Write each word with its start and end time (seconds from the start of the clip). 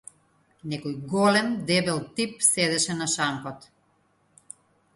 Некој 0.71 0.95
голем, 1.11 1.51
дебел 1.67 2.01
тип 2.21 2.35
седеше 2.47 2.99
на 3.03 3.09
шанкот. 3.17 3.71